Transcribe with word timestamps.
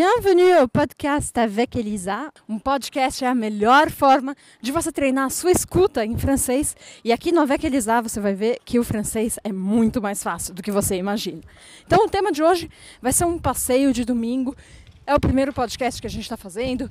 Bienvenue 0.00 0.54
au 0.54 0.66
podcast 0.66 1.38
avec 1.38 1.78
Elisa, 1.78 2.32
um 2.48 2.58
podcast 2.58 3.22
é 3.22 3.28
a 3.28 3.34
melhor 3.34 3.90
forma 3.90 4.34
de 4.58 4.72
você 4.72 4.90
treinar 4.90 5.26
a 5.26 5.28
sua 5.28 5.50
escuta 5.50 6.02
em 6.06 6.16
francês. 6.16 6.74
E 7.04 7.12
aqui 7.12 7.30
no 7.30 7.38
Avec 7.42 7.66
Elisa 7.66 8.00
você 8.00 8.18
vai 8.18 8.34
ver 8.34 8.60
que 8.64 8.78
o 8.78 8.82
francês 8.82 9.38
é 9.44 9.52
muito 9.52 10.00
mais 10.00 10.22
fácil 10.22 10.54
do 10.54 10.62
que 10.62 10.70
você 10.70 10.96
imagina. 10.96 11.42
Então 11.86 12.06
o 12.06 12.08
tema 12.08 12.32
de 12.32 12.42
hoje 12.42 12.70
vai 13.02 13.12
ser 13.12 13.26
um 13.26 13.38
passeio 13.38 13.92
de 13.92 14.06
domingo 14.06 14.56
é 15.10 15.14
o 15.16 15.18
primeiro 15.18 15.52
podcast 15.52 16.00
que 16.00 16.06
a 16.06 16.10
gente 16.10 16.22
está 16.22 16.36
fazendo, 16.36 16.88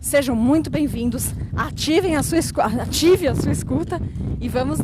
sejam 0.00 0.36
muito 0.36 0.70
bem-vindos. 0.70 1.34
Ativem 1.56 2.14
a 2.14 2.22
sua 2.22 2.38
ative 2.80 3.26
a 3.26 3.34
sua 3.34 3.50
escuta 3.50 3.98
e 4.40 4.48
vamos. 4.48 4.78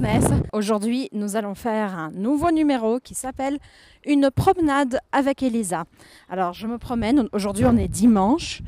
Aujourd'hui, 0.52 1.08
nous 1.12 1.36
allons 1.36 1.54
faire 1.54 1.96
un 1.96 2.10
nouveau 2.10 2.50
numéro 2.50 2.98
qui 2.98 3.14
s'appelle 3.14 3.60
Une 4.04 4.28
promenade 4.32 4.98
avec 5.12 5.44
Elisa. 5.44 5.84
Alors, 6.28 6.52
je 6.52 6.66
me 6.66 6.78
promène. 6.78 7.28
Aujourd'hui, 7.30 7.64
on 7.64 7.76
est 7.76 7.86
dimanche. 7.86 8.60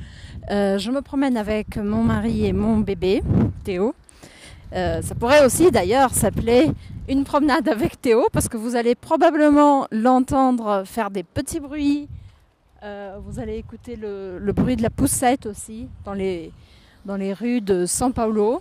Euh, 0.52 0.78
je 0.78 0.92
me 0.92 1.02
promène 1.02 1.36
avec 1.36 1.76
mon 1.76 2.04
mari 2.04 2.46
et 2.46 2.52
mon 2.52 2.76
bébé, 2.78 3.24
Théo. 3.64 3.92
Euh, 4.72 5.02
ça 5.02 5.16
pourrait 5.16 5.44
aussi 5.44 5.72
d'ailleurs 5.72 6.14
s'appeler 6.14 6.70
une 7.08 7.24
promenade 7.24 7.68
avec 7.68 8.00
Théo 8.00 8.28
parce 8.32 8.48
que 8.48 8.56
vous 8.56 8.76
allez 8.76 8.94
probablement 8.94 9.88
l'entendre 9.90 10.84
faire 10.86 11.10
des 11.10 11.24
petits 11.24 11.58
bruits, 11.58 12.08
euh, 12.84 13.18
vous 13.24 13.40
allez 13.40 13.56
écouter 13.56 13.96
le, 13.96 14.52
bruit 14.52 14.76
de 14.76 14.82
la 14.82 14.90
poussette 14.90 15.46
aussi 15.46 15.88
dans 16.04 16.12
les, 16.12 16.52
dans 17.06 17.16
les 17.16 17.32
rues 17.32 17.62
de 17.62 17.86
São 17.86 18.12
Paulo. 18.12 18.60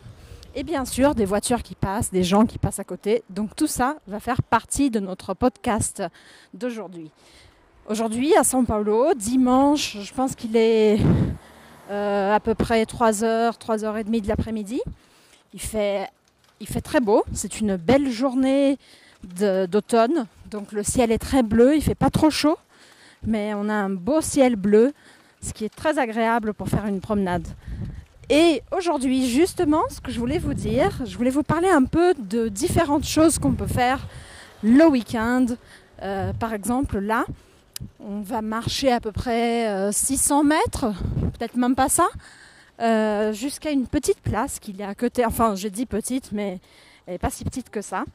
Et 0.55 0.63
bien 0.63 0.85
sûr, 0.85 1.13
des 1.13 1.25
voitures 1.25 1.61
qui 1.61 1.75
passent, 1.75 2.09
des 2.09 2.23
gens 2.23 2.45
qui 2.45 2.57
passent 2.57 2.79
à 2.79 2.85
côté. 2.85 3.23
Donc 3.29 3.53
tout 3.53 3.67
ça 3.67 3.97
va 4.07 4.21
faire 4.21 4.41
partie 4.41 4.89
de 4.89 5.01
notre 5.01 5.33
podcast 5.33 6.01
d'aujourd'hui. 6.53 7.11
Aujourd'hui, 7.89 8.33
à 8.37 8.43
São 8.43 8.65
Paulo, 8.65 9.13
dimanche, 9.13 9.97
je 9.99 10.13
pense 10.13 10.35
qu'il 10.35 10.55
est 10.55 10.99
euh, 11.91 12.33
à 12.33 12.39
peu 12.39 12.55
près 12.55 12.83
3h, 12.83 13.57
3h30 13.57 14.21
de 14.21 14.27
l'après-midi. 14.29 14.79
Il 15.53 15.59
fait, 15.59 16.07
il 16.61 16.67
fait 16.67 16.81
très 16.81 17.01
beau. 17.01 17.25
C'est 17.33 17.59
une 17.59 17.75
belle 17.75 18.09
journée 18.09 18.77
d'automne. 19.23 20.27
Donc 20.49 20.71
le 20.71 20.83
ciel 20.83 21.11
est 21.11 21.17
très 21.17 21.43
bleu, 21.43 21.75
il 21.75 21.81
fait 21.81 21.93
pas 21.95 22.09
trop 22.09 22.29
chaud 22.29 22.57
mais 23.25 23.53
on 23.53 23.69
a 23.69 23.73
un 23.73 23.89
beau 23.89 24.21
ciel 24.21 24.55
bleu, 24.55 24.93
ce 25.41 25.53
qui 25.53 25.65
est 25.65 25.73
très 25.73 25.99
agréable 25.99 26.53
pour 26.53 26.69
faire 26.69 26.85
une 26.85 27.01
promenade. 27.01 27.47
Et 28.29 28.63
aujourd'hui, 28.75 29.27
justement, 29.27 29.83
ce 29.89 29.99
que 29.99 30.11
je 30.11 30.19
voulais 30.19 30.39
vous 30.39 30.53
dire, 30.53 31.01
je 31.05 31.17
voulais 31.17 31.29
vous 31.29 31.43
parler 31.43 31.69
un 31.69 31.83
peu 31.83 32.13
de 32.17 32.47
différentes 32.47 33.05
choses 33.05 33.37
qu'on 33.37 33.51
peut 33.53 33.67
faire 33.67 34.07
le 34.63 34.87
week-end. 34.87 35.45
Euh, 36.01 36.33
par 36.33 36.53
exemple, 36.53 36.99
là, 36.99 37.25
on 37.99 38.21
va 38.21 38.41
marcher 38.41 38.91
à 38.91 38.99
peu 38.99 39.11
près 39.11 39.91
600 39.91 40.39
euh, 40.39 40.43
mètres, 40.43 40.85
peut-être 41.37 41.57
même 41.57 41.75
pas 41.75 41.89
ça, 41.89 42.07
euh, 42.81 43.33
jusqu'à 43.33 43.71
une 43.71 43.87
petite 43.87 44.21
place 44.21 44.59
qu'il 44.59 44.77
y 44.77 44.83
a 44.83 44.89
à 44.89 44.95
côté. 44.95 45.25
Enfin, 45.25 45.55
j'ai 45.55 45.69
dit 45.69 45.85
petite, 45.85 46.31
mais 46.31 46.59
elle 47.05 47.15
n'est 47.15 47.19
pas 47.19 47.29
si 47.29 47.43
petite 47.43 47.69
que 47.69 47.81
ça. 47.81 48.05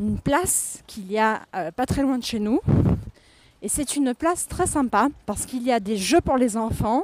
Une 0.00 0.18
place 0.18 0.82
qu'il 0.86 1.12
y 1.12 1.18
a 1.18 1.42
pas 1.76 1.86
très 1.86 2.02
loin 2.02 2.18
de 2.18 2.24
chez 2.24 2.40
nous, 2.40 2.60
et 3.64 3.68
c'est 3.68 3.96
une 3.96 4.14
place 4.14 4.46
très 4.46 4.66
sympa 4.66 5.08
parce 5.24 5.46
qu'il 5.46 5.62
y 5.62 5.72
a 5.72 5.80
des 5.80 5.96
jeux 5.96 6.20
pour 6.20 6.36
les 6.36 6.58
enfants, 6.58 7.02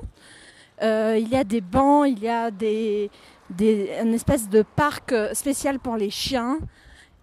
euh, 0.82 1.16
il 1.18 1.26
y 1.28 1.34
a 1.34 1.42
des 1.42 1.62
bancs, 1.62 2.06
il 2.06 2.18
y 2.18 2.28
a 2.28 2.50
des, 2.50 3.10
une 3.58 4.12
espèce 4.12 4.46
de 4.46 4.62
parc 4.76 5.14
spécial 5.32 5.78
pour 5.78 5.96
les 5.96 6.10
chiens. 6.10 6.58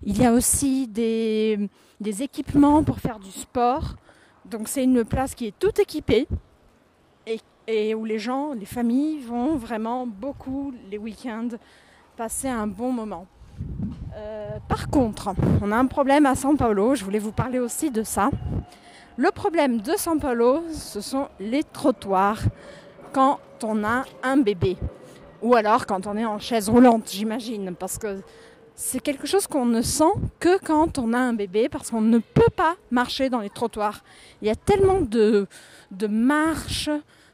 Il 0.04 0.20
y 0.20 0.26
a 0.26 0.34
aussi 0.34 0.88
des, 0.88 1.70
équipements 2.02 2.84
pour 2.84 3.00
faire 3.00 3.20
du 3.20 3.30
sport. 3.30 3.96
Donc 4.44 4.68
c'est 4.68 4.84
une 4.84 5.06
place 5.06 5.36
qui 5.36 5.46
est 5.46 5.60
toute 5.60 5.78
équipée 5.78 6.28
et, 7.28 7.40
et, 7.68 7.94
où 7.94 8.06
les 8.06 8.18
gens, 8.18 8.54
les 8.54 8.66
familles 8.66 9.20
vont 9.20 9.56
vraiment 9.56 10.08
beaucoup 10.08 10.74
les 10.90 10.98
week-ends 10.98 11.50
passer 12.16 12.48
un 12.48 12.66
bon 12.66 12.92
moment. 12.92 13.28
Euh, 14.16 14.58
par 14.68 14.90
contre, 14.90 15.36
on 15.62 15.72
a 15.72 15.78
un 15.78 15.86
problème 15.86 16.26
à 16.26 16.34
São 16.34 16.58
Paulo, 16.58 16.96
je 16.96 17.04
voulais 17.04 17.20
vous 17.20 17.32
parler 17.32 17.60
aussi 17.60 17.92
de 17.92 18.02
ça. 18.02 18.32
Le 19.20 19.32
problème 19.32 19.82
de 19.82 19.94
São 19.94 20.20
Paulo, 20.20 20.62
ce 20.72 21.02
sont 21.02 21.28
les 21.40 21.64
trottoirs 21.64 22.40
quand 23.14 23.40
on 23.64 23.84
a 23.84 24.06
un 24.22 24.38
bébé. 24.38 24.78
Ou 25.42 25.56
alors 25.56 25.88
quand 25.88 26.06
on 26.06 26.16
est 26.16 26.26
en 26.26 26.38
chaise 26.38 26.70
roulante, 26.70 27.10
j'imagine. 27.12 27.74
Parce 27.74 27.98
que 27.98 28.20
c'est 28.76 29.00
quelque 29.00 29.26
chose 29.26 29.48
qu'on 29.48 29.66
ne 29.66 29.82
sent 29.82 30.14
que 30.40 30.60
quand 30.60 31.00
on 31.00 31.14
a 31.14 31.18
un 31.18 31.34
bébé, 31.34 31.68
parce 31.68 31.90
qu'on 31.90 32.02
ne 32.02 32.20
peut 32.20 32.52
pas 32.56 32.76
marcher 32.92 33.32
dans 33.32 33.40
les 33.40 33.50
trottoirs. 33.50 34.04
Il 34.44 34.48
y 34.48 34.52
a 34.52 34.56
tellement 34.56 35.02
de, 35.02 35.48
marches, 36.08 36.92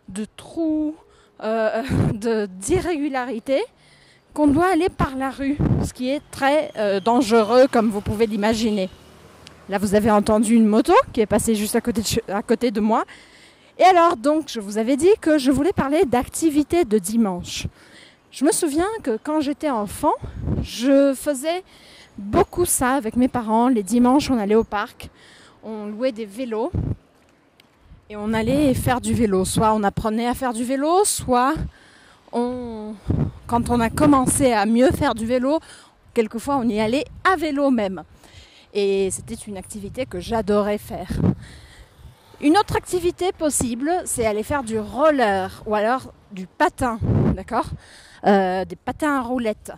de 0.07 0.25
trous, 0.37 0.95
euh, 1.43 1.83
d'irrégularités 2.47 3.63
qu'on 4.33 4.47
doit 4.47 4.67
aller 4.67 4.87
par 4.87 5.17
la 5.17 5.31
rue, 5.31 5.57
ce 5.83 5.91
qui 5.91 6.09
est 6.09 6.21
très 6.31 6.71
euh, 6.77 7.01
dangereux 7.01 7.67
comme 7.69 7.89
vous 7.89 8.01
pouvez 8.01 8.25
l'imaginer. 8.25 8.89
Là, 9.69 9.77
vous 9.77 9.95
avez 9.95 10.11
entendu 10.11 10.55
une 10.55 10.65
moto 10.65 10.93
qui 11.13 11.21
est 11.21 11.25
passée 11.25 11.55
juste 11.55 11.75
à 11.75 11.81
côté 11.81 12.01
de, 12.01 12.41
côté 12.41 12.69
de 12.69 12.81
moi. 12.81 13.05
Et 13.79 13.83
alors, 13.83 14.17
donc, 14.17 14.49
je 14.49 14.59
vous 14.59 14.77
avais 14.77 14.97
dit 14.97 15.09
que 15.21 15.37
je 15.37 15.51
voulais 15.51 15.71
parler 15.71 16.03
d'activités 16.05 16.83
de 16.83 16.97
dimanche. 16.97 17.67
Je 18.29 18.43
me 18.43 18.51
souviens 18.51 18.89
que 19.03 19.17
quand 19.23 19.39
j'étais 19.39 19.69
enfant, 19.69 20.13
je 20.61 21.13
faisais 21.13 21.63
beaucoup 22.17 22.65
ça 22.65 22.91
avec 22.91 23.15
mes 23.15 23.29
parents. 23.29 23.69
Les 23.69 23.83
dimanches, 23.83 24.29
on 24.29 24.37
allait 24.37 24.55
au 24.55 24.65
parc, 24.65 25.09
on 25.63 25.85
louait 25.85 26.11
des 26.11 26.25
vélos 26.25 26.71
et 28.09 28.17
on 28.17 28.33
allait 28.33 28.73
faire 28.73 28.99
du 28.99 29.13
vélo. 29.13 29.45
Soit 29.45 29.73
on 29.73 29.83
apprenait 29.83 30.27
à 30.27 30.33
faire 30.33 30.51
du 30.51 30.65
vélo, 30.65 31.05
soit 31.05 31.53
on, 32.33 32.95
quand 33.47 33.69
on 33.69 33.79
a 33.79 33.89
commencé 33.89 34.51
à 34.51 34.65
mieux 34.65 34.91
faire 34.91 35.15
du 35.15 35.25
vélo, 35.25 35.59
quelquefois 36.13 36.57
on 36.57 36.67
y 36.67 36.81
allait 36.81 37.05
à 37.23 37.37
vélo 37.37 37.71
même. 37.71 38.03
Et 38.73 39.11
c'était 39.11 39.35
une 39.35 39.57
activité 39.57 40.05
que 40.07 40.19
j'adorais 40.19 40.79
faire. 40.79 41.09
Une 42.41 42.57
autre 42.57 42.75
activité 42.75 43.31
possible, 43.31 43.91
c'est 44.05 44.25
aller 44.25 44.41
faire 44.43 44.63
du 44.63 44.79
roller 44.79 45.61
ou 45.67 45.75
alors 45.75 46.11
du 46.31 46.47
patin, 46.47 46.99
d'accord? 47.35 47.67
Euh, 48.25 48.65
Des 48.65 48.75
patins 48.75 49.17
à 49.17 49.21
roulettes. 49.21 49.71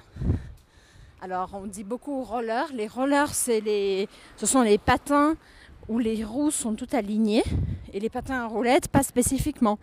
Alors 1.22 1.50
on 1.53 1.66
dit 1.67 1.83
beaucoup 1.83 2.23
roller. 2.23 2.67
Les 2.73 2.88
rollers, 2.88 3.31
les, 3.47 4.07
ce 4.38 4.45
sont 4.45 4.61
les 4.61 4.78
patins 4.78 5.35
où 5.89 6.00
les 6.00 6.23
roues 6.23 6.51
sont 6.51 6.73
toutes 6.73 6.94
alignées 6.94 7.44
et 7.94 8.00
les 8.00 8.09
patins 8.09 8.44
à 8.44 8.47
roulettes, 8.47 8.88
pas 8.88 9.03
spécifiquement. 9.03 9.77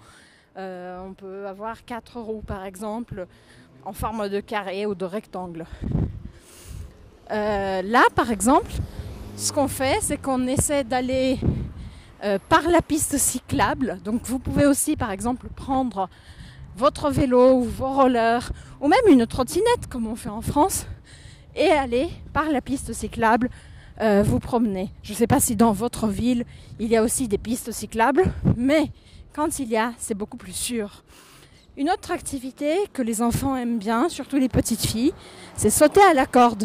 Euh, 0.56 0.98
on 1.06 1.12
peut 1.12 1.46
avoir 1.46 1.84
quatre 1.84 2.18
roues 2.20 2.42
par 2.46 2.64
exemple 2.64 3.26
en 3.84 3.92
forme 3.92 4.28
de 4.28 4.40
carré 4.40 4.86
ou 4.86 4.94
de 4.94 5.04
rectangle. 5.04 5.66
Euh, 7.30 7.82
là 7.82 8.02
par 8.14 8.30
exemple, 8.30 8.70
ce 9.37 9.53
qu'on 9.53 9.69
fait, 9.69 9.98
c'est 10.03 10.19
qu'on 10.19 10.47
essaie 10.47 10.84
d'aller 10.84 11.38
euh, 12.25 12.38
par 12.48 12.62
la 12.69 12.82
piste 12.82 13.19
cyclable. 13.19 13.98
Donc 14.04 14.22
vous 14.25 14.38
pouvez 14.38 14.66
aussi 14.66 14.97
par 14.97 15.10
exemple 15.10 15.48
prendre 15.54 16.09
votre 16.76 17.10
vélo 17.10 17.54
ou 17.54 17.65
vos 17.65 17.92
rollers 17.92 18.53
ou 18.81 18.88
même 18.88 19.06
une 19.09 19.26
trottinette 19.26 19.88
comme 19.88 20.06
on 20.06 20.16
fait 20.16 20.28
en 20.28 20.41
France 20.41 20.87
et 21.54 21.69
aller 21.69 22.09
par 22.32 22.48
la 22.50 22.60
piste 22.60 22.92
cyclable 22.92 23.50
euh, 24.00 24.22
vous 24.22 24.38
promener. 24.38 24.91
Je 25.03 25.12
ne 25.12 25.16
sais 25.16 25.26
pas 25.26 25.41
si 25.41 25.56
dans 25.56 25.72
votre 25.72 26.06
ville 26.06 26.44
il 26.78 26.88
y 26.88 26.97
a 26.97 27.03
aussi 27.03 27.28
des 27.28 27.38
pistes 27.38 27.72
cyclables, 27.72 28.25
mais 28.56 28.91
quand 29.34 29.59
il 29.59 29.69
y 29.69 29.76
a, 29.76 29.92
c'est 29.98 30.15
beaucoup 30.15 30.37
plus 30.37 30.56
sûr. 30.56 31.03
Une 31.76 31.91
autre 31.91 32.10
activité 32.10 32.76
que 32.92 33.00
les 33.00 33.22
enfants 33.22 33.56
aiment 33.56 33.78
bien, 33.78 34.09
surtout 34.09 34.37
les 34.37 34.50
petites 34.50 34.84
filles, 34.84 35.15
c'est 35.56 35.71
sauter 35.71 36.03
à 36.03 36.12
la 36.12 36.26
corde. 36.26 36.65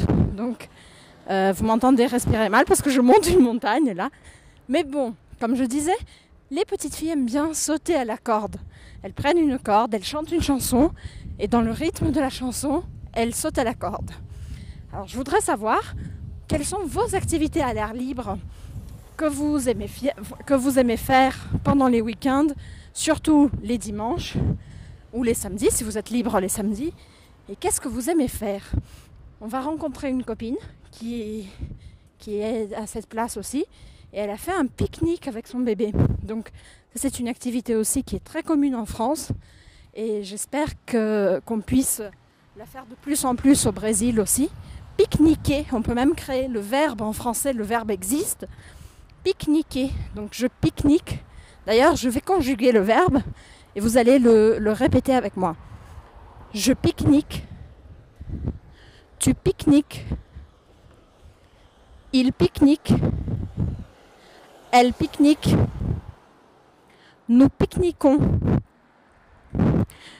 Euh, 1.30 1.54
vous 1.56 1.66
m'entendez 1.66 2.06
respirer 2.06 2.50
mal 2.50 2.66
parce 2.66 2.82
que 2.82 2.90
je 2.90 3.02
monte 3.02 3.28
une 3.30 3.42
montagne 3.42 3.94
là. 3.94 4.10
Mais 4.70 4.84
bon, 4.84 5.16
comme 5.40 5.56
je 5.56 5.64
disais, 5.64 5.98
les 6.52 6.66
petites 6.66 6.96
filles 6.96 7.10
aiment 7.10 7.26
bien 7.26 7.54
sauter 7.54 7.96
à 7.96 8.06
la 8.06 8.18
corde. 8.18 8.58
Elles 9.04 9.14
prennent 9.14 9.38
une 9.38 9.60
corde, 9.60 9.94
elles 9.94 10.04
chantent 10.04 10.32
une 10.32 10.42
chanson 10.42 10.92
et 11.40 11.48
dans 11.48 11.62
le 11.62 11.72
rythme 11.72 12.12
de 12.12 12.20
la 12.20 12.30
chanson, 12.30 12.84
elles 13.14 13.36
sautent 13.36 13.58
à 13.58 13.64
la 13.64 13.74
corde. 13.74 14.12
Alors 14.94 15.08
je 15.08 15.18
voudrais 15.18 15.42
savoir 15.42 15.96
quelles 16.48 16.66
sont 16.66 16.86
vos 16.86 17.16
activités 17.16 17.62
à 17.62 17.74
l'air 17.74 17.94
libre 17.94 18.38
que 19.18 19.26
vous 19.26 19.68
aimez, 19.68 19.90
que 20.46 20.54
vous 20.54 20.80
aimez 20.80 20.98
faire 20.98 21.36
pendant 21.64 21.88
les 21.88 22.02
week-ends, 22.02 22.48
surtout 22.94 23.50
les 23.62 23.78
dimanches 23.78 24.38
ou 25.12 25.24
les 25.24 25.34
samedis, 25.34 25.72
si 25.72 25.84
vous 25.84 25.98
êtes 25.98 26.10
libre 26.10 26.40
les 26.40 26.50
samedis. 26.50 26.94
Et 27.50 27.56
qu'est-ce 27.56 27.82
que 27.82 27.88
vous 27.88 28.10
aimez 28.10 28.28
faire? 28.28 28.62
On 29.40 29.48
va 29.48 29.62
rencontrer 29.62 30.10
une 30.10 30.24
copine 30.24 30.58
qui 30.92 31.48
est, 32.28 32.74
à 32.74 32.88
cette 32.88 33.08
place 33.08 33.38
aussi. 33.38 33.66
Et 34.14 34.20
elle 34.20 34.30
a 34.30 34.38
fait 34.38 34.54
un 34.54 34.66
pique-nique 34.66 35.28
avec 35.28 35.48
son 35.48 35.60
bébé. 35.60 35.92
Donc 36.24 36.50
c'est 36.96 37.20
une 37.20 37.28
activité 37.28 37.76
aussi 37.76 38.04
qui 38.04 38.16
est 38.16 38.24
très 38.24 38.42
commune 38.42 38.76
en 38.76 38.86
France. 38.86 39.32
Et 39.94 40.24
j'espère 40.24 40.70
qu'on 40.90 41.62
puisse 41.62 42.02
la 42.58 42.66
faire 42.66 42.86
de 42.88 42.96
plus 42.96 43.26
en 43.26 43.36
plus 43.36 43.68
au 43.68 43.72
Brésil 43.72 44.20
aussi. 44.20 44.50
Pique-niquer, 44.98 45.66
on 45.72 45.84
peut 45.84 45.94
même 45.94 46.16
créer 46.16 46.48
le 46.48 46.60
verbe 46.60 47.04
en 47.04 47.14
français, 47.14 47.54
le 47.54 47.64
verbe 47.64 47.92
existe. 47.92 48.48
Pique-niquer, 49.24 49.92
donc 50.16 50.30
je 50.32 50.48
pique-nique 50.48 51.24
D'ailleurs, 51.68 51.98
je 51.98 52.08
vais 52.08 52.22
conjuguer 52.22 52.72
le 52.72 52.80
verbe 52.80 53.20
et 53.76 53.82
vous 53.82 53.98
allez 53.98 54.20
le, 54.20 54.58
le 54.58 54.72
répéter 54.72 55.14
avec 55.14 55.36
moi. 55.36 55.56
Je 56.54 56.72
pique-nique. 56.72 57.44
Tu 59.20 59.34
pique-niques. 59.34 60.06
Il 62.14 62.32
pique-nique. 62.34 62.94
Elle 64.72 64.94
pique-nique. 64.94 65.56
Nous 67.28 67.50
pique-niquons. 67.50 68.20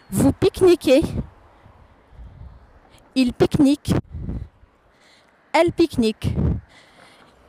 Vous 0.10 0.32
pique-niquez. 0.32 1.02
Il 3.16 3.34
pique-nique. 3.34 3.94
Elle 5.54 5.72
pique-nique. 5.72 6.36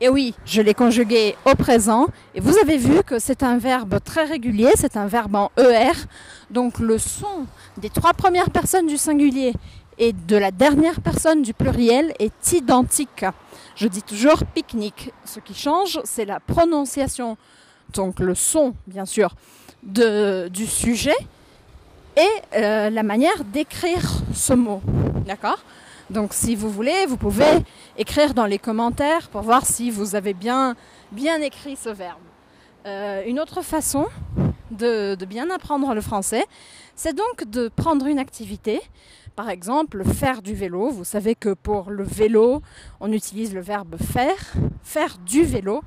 Et 0.01 0.07
oui, 0.07 0.33
je 0.45 0.61
l'ai 0.61 0.73
conjugué 0.73 1.35
au 1.45 1.55
présent. 1.55 2.07
Et 2.33 2.39
vous 2.39 2.57
avez 2.57 2.77
vu 2.77 3.03
que 3.03 3.19
c'est 3.19 3.43
un 3.43 3.57
verbe 3.57 3.99
très 4.03 4.23
régulier, 4.23 4.71
c'est 4.75 4.95
un 4.95 5.07
verbe 5.07 5.35
en 5.35 5.51
ER. 5.57 5.91
Donc 6.49 6.79
le 6.79 6.97
son 6.97 7.45
des 7.77 7.89
trois 7.89 8.13
premières 8.13 8.49
personnes 8.49 8.87
du 8.87 8.97
singulier 8.97 9.53
et 9.99 10.13
de 10.13 10.37
la 10.37 10.51
dernière 10.51 11.01
personne 11.01 11.41
du 11.41 11.53
pluriel 11.53 12.13
est 12.19 12.53
identique. 12.53 13.25
Je 13.75 13.87
dis 13.87 14.01
toujours 14.01 14.43
pique-nique. 14.45 15.11
Ce 15.25 15.39
qui 15.39 15.53
change, 15.53 15.99
c'est 16.05 16.25
la 16.25 16.39
prononciation, 16.39 17.37
donc 17.93 18.19
le 18.19 18.33
son, 18.33 18.73
bien 18.87 19.05
sûr, 19.05 19.35
de, 19.83 20.47
du 20.47 20.65
sujet 20.65 21.15
et 22.17 22.57
euh, 22.57 22.89
la 22.89 23.03
manière 23.03 23.43
d'écrire 23.43 24.09
ce 24.33 24.53
mot. 24.53 24.81
D'accord? 25.25 25.59
Donc 26.09 26.33
si 26.33 26.55
vous 26.55 26.69
voulez, 26.69 27.05
vous 27.05 27.17
pouvez 27.17 27.63
écrire 27.97 28.33
dans 28.33 28.45
les 28.45 28.57
commentaires 28.57 29.27
pour 29.29 29.41
voir 29.41 29.65
si 29.65 29.91
vous 29.91 30.15
avez 30.15 30.33
bien, 30.33 30.75
bien 31.11 31.41
écrit 31.41 31.75
ce 31.75 31.89
verbe. 31.89 32.17
Euh, 32.85 33.23
une 33.27 33.39
autre 33.39 33.61
façon 33.61 34.07
de, 34.71 35.15
bien 35.25 35.49
apprendre 35.49 35.93
le 35.93 36.01
français, 36.01 36.45
c'est 36.95 37.15
donc 37.15 37.45
de 37.45 37.69
prendre 37.69 38.05
une 38.05 38.19
activité, 38.19 38.81
par 39.35 39.49
exemple 39.49 40.03
faire 40.03 40.41
du 40.41 40.53
vélo. 40.53 40.89
Vous 40.89 41.03
savez 41.03 41.35
que 41.35 41.53
pour 41.53 41.91
le 41.91 42.03
vélo, 42.03 42.61
on 42.99 43.11
utilise 43.11 43.53
le 43.53 43.61
verbe 43.61 43.97
faire, 43.97 44.53
faire 44.83 45.17
du 45.25 45.43
vélo, 45.43 45.81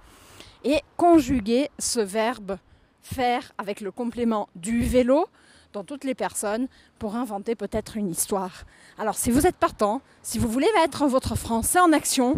et 0.65 0.81
conjuguer 0.97 1.71
ce 1.79 2.01
verbe 2.01 2.57
faire 3.03 3.53
avec 3.59 3.81
le 3.81 3.91
complément 3.91 4.49
du 4.55 4.83
vélo 4.83 5.27
dans 5.73 5.85
toutes 5.85 6.05
les 6.05 6.15
personnes 6.15 6.69
pour 6.99 7.17
inventer 7.17 7.55
peut-être 7.55 7.97
une 7.97 8.09
histoire. 8.09 8.65
Alors 8.99 9.17
si 9.17 9.31
vous 9.31 9.47
êtes 9.47 9.57
partant, 9.57 10.03
si 10.23 10.39
vous 10.39 10.49
voulez 10.49 10.69
mettre 10.77 11.07
votre 11.07 11.37
français 11.37 11.81
en 11.81 11.93
action, 11.93 12.37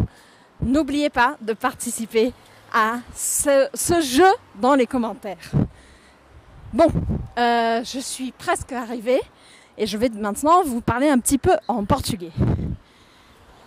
n'oubliez 0.61 1.09
pas 1.09 1.37
de 1.41 1.53
participer 1.53 2.33
à 2.73 2.99
ce, 3.13 3.69
jeu 4.01 4.27
dans 4.59 4.75
les 4.75 4.87
commentaires. 4.87 5.51
Bon, 6.73 6.91
euh, 7.37 7.83
je 7.83 7.99
suis 7.99 8.31
presque 8.31 8.73
arrivée 8.73 9.21
e 9.77 9.85
je 9.85 9.97
vais 9.97 10.09
maintenant 10.09 10.63
vous 10.63 10.81
parler 10.81 11.11
um 11.11 11.19
peu 11.19 11.57
en 11.67 11.85
português. 11.85 12.33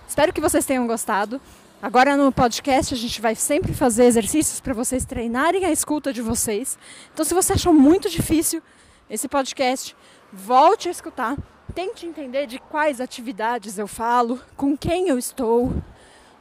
Espero 0.06 0.33
que 0.33 0.41
vocês 0.41 0.67
tenham 0.67 0.87
gostado. 0.87 1.41
Agora 1.81 2.17
no 2.17 2.33
podcast 2.33 2.93
a 2.93 2.97
gente 2.97 3.21
vai 3.21 3.35
sempre 3.35 3.73
fazer 3.73 4.05
exercícios 4.05 4.61
para 4.61 4.75
vocês 4.75 5.05
treinarem 5.05 5.65
a 5.65 5.71
escuta 5.71 6.12
de 6.12 6.21
vocês. 6.21 6.77
Então 7.12 7.25
se 7.25 7.33
você 7.33 7.53
achou 7.53 7.73
muito 7.73 8.11
difícil 8.11 8.61
esse 9.09 9.29
podcast, 9.29 9.97
volte 10.33 10.89
a 10.89 10.91
escutar, 10.91 11.37
tente 11.75 12.05
entender 12.05 12.47
de 12.47 12.59
quais 12.59 13.01
atividades 13.01 13.79
eu 13.79 13.87
falo, 13.87 14.41
com 14.56 14.77
quem 14.77 15.09
eu 15.09 15.17
estou, 15.17 15.73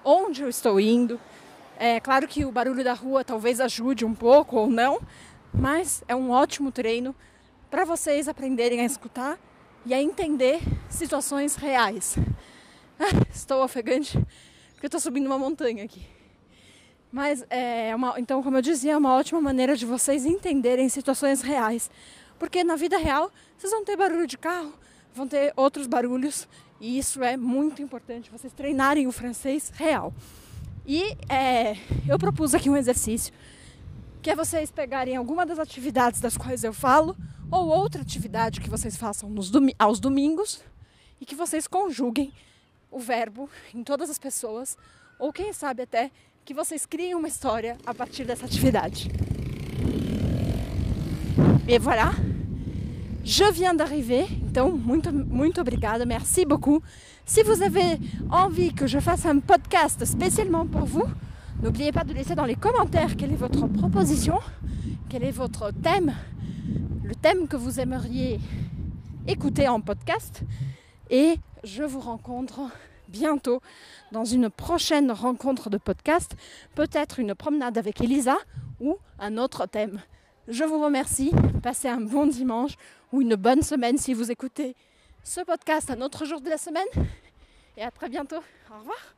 onde 0.03 0.41
eu 0.41 0.49
estou 0.49 0.79
indo. 0.79 1.19
É 1.79 1.99
claro 1.99 2.27
que 2.27 2.43
o 2.43 2.51
barulho 2.51 2.83
da 2.83 2.93
rua 2.93 3.23
talvez 3.23 3.61
ajude 3.61 4.03
um 4.03 4.15
pouco 4.15 4.57
ou 4.57 4.67
não, 4.67 4.99
mas 5.53 6.03
é 6.07 6.15
um 6.15 6.31
ótimo 6.31 6.71
treino 6.71 7.15
para 7.69 7.85
vocês 7.85 8.27
aprenderem 8.27 8.81
a 8.81 8.85
escutar 8.85 9.39
e 9.85 9.93
a 9.93 10.01
entender 10.01 10.59
situações 10.89 11.55
reais. 11.55 12.15
Ah, 12.99 13.27
estou 13.31 13.63
ofegante 13.63 14.17
porque 14.77 14.87
estou 14.87 14.99
subindo 14.99 15.27
uma 15.27 15.37
montanha 15.37 15.83
aqui. 15.83 16.01
Mas 17.11 17.45
é 17.49 17.95
uma, 17.95 18.19
então, 18.19 18.43
como 18.43 18.57
eu 18.57 18.61
dizia, 18.61 18.93
é 18.93 18.97
uma 18.97 19.13
ótima 19.13 19.41
maneira 19.41 19.75
de 19.75 19.85
vocês 19.85 20.25
entenderem 20.25 20.87
situações 20.87 21.41
reais. 21.41 21.89
Porque 22.37 22.63
na 22.63 22.75
vida 22.75 22.97
real 22.97 23.31
vocês 23.57 23.71
vão 23.71 23.83
ter 23.83 23.95
barulho 23.95 24.27
de 24.27 24.37
carro, 24.37 24.71
vão 25.15 25.27
ter 25.27 25.51
outros 25.55 25.87
barulhos, 25.87 26.47
e 26.79 26.99
isso 26.99 27.23
é 27.23 27.35
muito 27.35 27.81
importante, 27.81 28.29
vocês 28.29 28.53
treinarem 28.53 29.07
o 29.07 29.11
francês 29.11 29.71
real. 29.73 30.13
E 30.85 31.17
é, 31.27 31.75
eu 32.07 32.19
propus 32.19 32.53
aqui 32.53 32.69
um 32.69 32.77
exercício, 32.77 33.33
que 34.21 34.29
é 34.29 34.35
vocês 34.35 34.71
pegarem 34.71 35.15
alguma 35.15 35.45
das 35.45 35.59
atividades 35.59 36.19
das 36.19 36.37
quais 36.37 36.63
eu 36.63 36.73
falo, 36.73 37.15
ou 37.49 37.67
outra 37.67 38.01
atividade 38.01 38.59
que 38.59 38.69
vocês 38.69 38.97
façam 38.97 39.29
nos 39.29 39.49
domi 39.49 39.73
aos 39.79 39.99
domingos, 39.99 40.61
e 41.19 41.25
que 41.25 41.35
vocês 41.35 41.67
conjuguem 41.67 42.33
o 42.91 42.99
verbo 42.99 43.49
em 43.73 43.83
todas 43.83 44.09
as 44.09 44.19
pessoas, 44.19 44.77
ou 45.19 45.31
quem 45.33 45.53
sabe 45.53 45.83
até 45.83 46.11
que 46.45 46.53
vocês 46.53 46.85
criem 46.85 47.15
uma 47.15 47.27
história 47.27 47.77
a 47.85 47.93
partir 47.93 48.25
dessa 48.25 48.45
atividade. 48.45 49.09
Et 51.67 51.79
voilà, 51.79 52.13
je 53.23 53.51
viens 53.51 53.75
d'arriver, 53.75 54.25
donc 54.53 54.73
muito, 54.73 55.11
muito 55.11 55.59
obrigada, 55.59 56.05
merci 56.05 56.45
beaucoup. 56.45 56.81
Si 57.25 57.43
vous 57.43 57.61
avez 57.61 57.99
envie 58.31 58.73
que 58.73 58.87
je 58.87 59.01
fasse 59.01 59.25
un 59.25 59.41
podcast 59.41 60.05
spécialement 60.05 60.65
pour 60.65 60.85
vous, 60.85 61.05
n'oubliez 61.61 61.91
pas 61.91 62.03
de 62.03 62.13
laisser 62.13 62.35
dans 62.35 62.45
les 62.45 62.55
commentaires 62.55 63.15
quelle 63.15 63.31
est 63.31 63.37
votre 63.37 63.67
proposition, 63.67 64.39
quel 65.09 65.23
est 65.23 65.31
votre 65.31 65.71
thème, 65.71 66.13
le 67.03 67.15
thème 67.15 67.47
que 67.47 67.55
vous 67.55 67.79
aimeriez 67.79 68.39
écouter 69.27 69.67
en 69.67 69.81
podcast. 69.81 70.41
Et 71.09 71.35
je 71.63 71.83
vous 71.83 71.99
rencontre 71.99 72.61
bientôt 73.07 73.61
dans 74.11 74.25
une 74.25 74.49
prochaine 74.49 75.11
rencontre 75.11 75.69
de 75.69 75.77
podcast, 75.77 76.35
peut-être 76.75 77.19
une 77.19 77.35
promenade 77.35 77.77
avec 77.77 78.01
Elisa 78.01 78.37
ou 78.79 78.97
un 79.19 79.37
autre 79.37 79.65
thème. 79.65 80.01
Je 80.47 80.63
vous 80.63 80.81
remercie, 80.81 81.31
passez 81.61 81.87
un 81.87 82.01
bon 82.01 82.27
dimanche 82.27 82.73
ou 83.11 83.21
une 83.21 83.35
bonne 83.35 83.61
semaine 83.61 83.97
si 83.97 84.13
vous 84.13 84.31
écoutez 84.31 84.75
ce 85.23 85.41
podcast 85.41 85.91
un 85.91 86.01
autre 86.01 86.25
jour 86.25 86.39
de 86.39 86.49
la 86.49 86.57
semaine 86.57 86.87
et 87.75 87.83
à 87.83 87.91
très 87.91 88.09
bientôt. 88.09 88.41
Au 88.71 88.79
revoir. 88.79 89.16